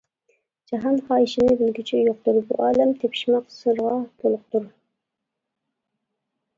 جاھان 0.69 0.95
خاھىشىنى 1.09 1.57
بىلگۈچى 1.59 2.01
يوقتۇر، 2.07 2.41
بۇ 2.49 2.59
ئالەم 2.65 2.97
تېپىشماق 3.05 3.55
سىرغا 3.59 3.95
تولۇقتۇر. 4.25 4.67